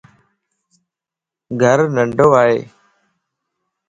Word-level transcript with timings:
گھر 1.61 1.79
ننڍو 1.95 2.27
ائي 2.39 2.57